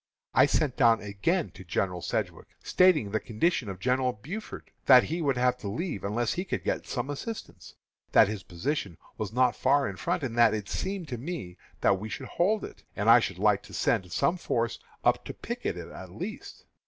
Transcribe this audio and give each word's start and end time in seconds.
I 0.33 0.47
sent 0.47 0.77
down 0.77 0.99
again 0.99 1.51
to 1.51 1.63
General 1.63 2.01
Sedgwick, 2.01 2.47
stating 2.63 3.11
the 3.11 3.19
condition 3.19 3.69
of 3.69 3.79
General 3.79 4.13
Buford, 4.13 4.63
and 4.65 4.87
that 4.87 5.03
he 5.03 5.21
would 5.21 5.37
have 5.37 5.57
to 5.59 5.67
leave 5.67 6.03
unless 6.03 6.33
he 6.33 6.43
could 6.43 6.63
get 6.63 6.87
some 6.87 7.11
assistance; 7.11 7.75
that 8.11 8.27
his 8.27 8.41
position 8.41 8.97
was 9.19 9.31
not 9.31 9.55
far 9.55 9.87
in 9.87 9.97
front, 9.97 10.23
and 10.23 10.35
that 10.39 10.55
it 10.55 10.67
seemed 10.69 11.07
to 11.09 11.19
me 11.19 11.55
that 11.81 11.99
we 11.99 12.09
should 12.09 12.25
hold 12.29 12.63
it, 12.65 12.81
and 12.95 13.11
I 13.11 13.19
should 13.19 13.37
like 13.37 13.61
to 13.61 13.75
send 13.75 14.11
some 14.11 14.37
force 14.37 14.79
up 15.03 15.23
to 15.25 15.35
picket 15.35 15.77
it 15.77 15.89
at 15.89 16.09
least. 16.09 16.65